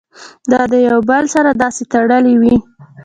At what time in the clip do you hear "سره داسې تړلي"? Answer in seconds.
1.35-2.35